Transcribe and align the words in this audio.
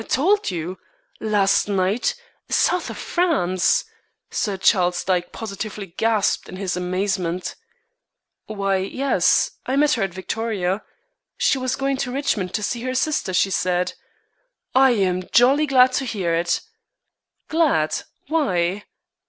"Told 0.09 0.49
you 0.49 0.79
last 1.19 1.67
night 1.67 2.15
South 2.49 2.89
of 2.89 2.97
France!" 2.97 3.85
Sir 4.31 4.57
Charles 4.57 5.03
Dyke 5.03 5.31
positively 5.31 5.93
gasped 5.95 6.49
in 6.49 6.55
his 6.55 6.75
amazement. 6.75 7.53
"Why, 8.47 8.77
yes. 8.77 9.51
I 9.67 9.75
met 9.75 9.93
her 9.93 10.01
at 10.01 10.11
Victoria. 10.15 10.81
She 11.37 11.59
was 11.59 11.75
going 11.75 11.97
to 11.97 12.11
Richmond 12.11 12.51
to 12.55 12.63
see 12.63 12.81
her 12.81 12.95
sister, 12.95 13.31
she 13.31 13.51
said." 13.51 13.93
"I 14.73 14.93
am 14.95 15.21
jolly 15.31 15.67
glad 15.67 15.93
to 15.93 16.05
hear 16.05 16.33
it." 16.33 16.61
"Glad! 17.47 17.97
Why?" 18.27 18.85